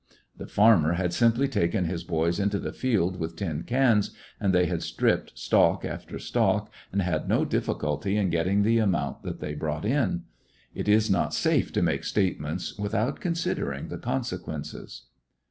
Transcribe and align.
The 0.35 0.47
farmer 0.47 0.93
had 0.93 1.13
simply 1.13 1.47
taken 1.47 1.85
his 1.85 2.03
boys 2.03 2.39
into 2.39 2.57
the 2.57 2.73
fields 2.73 3.19
with 3.19 3.35
tin 3.35 3.61
cans, 3.61 4.09
and 4.39 4.51
they 4.51 4.65
had 4.65 4.81
stripped 4.81 5.37
stalk 5.37 5.85
after 5.85 6.17
stalk, 6.17 6.71
and 6.91 7.03
had 7.03 7.29
no 7.29 7.45
difficulty 7.45 8.17
in 8.17 8.31
getting 8.31 8.63
the 8.63 8.79
amount 8.79 9.21
that 9.21 9.39
they 9.39 9.53
brought 9.53 9.85
in. 9.85 10.23
It 10.73 10.87
is 10.89 11.11
not 11.11 11.35
safe 11.35 11.71
to 11.73 11.83
make 11.83 12.03
statements 12.03 12.75
without 12.79 13.19
considering 13.19 13.89
the 13.89 13.99
consequences. 13.99 15.03